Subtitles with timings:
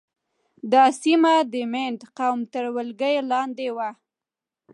[0.71, 3.89] دا سیمه د مینډ قوم تر ولکې لاندې وه.